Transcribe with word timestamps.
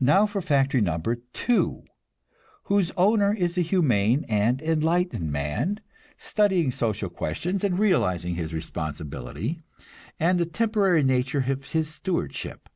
Now 0.00 0.26
for 0.26 0.40
factory 0.42 0.80
number 0.80 1.14
two, 1.32 1.84
whose 2.64 2.90
owner 2.96 3.32
is 3.32 3.56
a 3.56 3.60
humane 3.60 4.24
and 4.28 4.60
enlightened 4.60 5.30
man, 5.30 5.78
studying 6.18 6.72
social 6.72 7.08
questions 7.08 7.62
and 7.62 7.78
realizing 7.78 8.34
his 8.34 8.52
responsibility, 8.52 9.60
and 10.18 10.40
the 10.40 10.46
temporary 10.46 11.04
nature 11.04 11.44
of 11.46 11.70
his 11.70 11.86
stewardship. 11.88 12.68